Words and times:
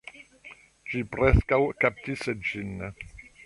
Ĝi 0.93 1.03
preskaŭ 1.11 1.61
kaptis 1.85 2.27
ĝin 2.51 2.77